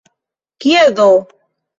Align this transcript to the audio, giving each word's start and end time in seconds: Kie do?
Kie 0.59 0.81
do? 0.99 1.07